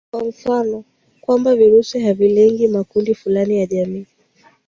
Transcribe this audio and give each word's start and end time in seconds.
kwa 0.11 0.23
mfano 0.25 0.83
kwamba 1.21 1.55
virusi 1.55 1.99
havilengi 1.99 2.67
makundi 2.67 3.15
fulani 3.15 3.59
ya 3.59 3.65
jamii 3.65 4.05